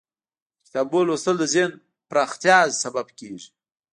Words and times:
د 0.03 0.03
کتابونو 0.65 1.07
لوستل 1.07 1.35
د 1.39 1.43
ذهن 1.53 1.71
پراختیا 2.09 2.57
سبب 2.83 3.07
کیږي. 3.19 3.49